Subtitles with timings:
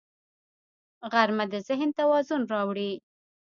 [1.11, 2.91] غرمه د ذهن توازن راوړي